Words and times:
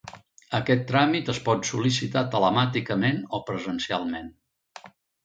Aquest 0.59 0.85
tràmit 0.91 1.27
es 1.33 1.41
pot 1.49 1.69
sol·licitar 1.71 2.23
telemàticament 2.37 3.21
o 3.39 3.41
presencialment. 3.51 4.33